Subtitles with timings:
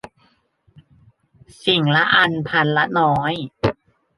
[1.65, 3.33] สิ่งละอันพันละน้อย